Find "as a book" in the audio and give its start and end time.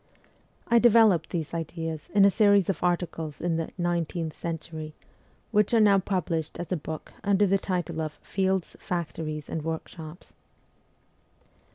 6.59-7.13